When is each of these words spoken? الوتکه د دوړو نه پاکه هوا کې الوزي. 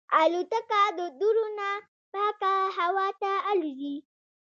الوتکه 0.21 0.81
د 0.97 0.99
دوړو 1.19 1.45
نه 1.57 1.69
پاکه 2.11 2.53
هوا 2.77 3.07
کې 3.19 3.33
الوزي. 3.51 3.95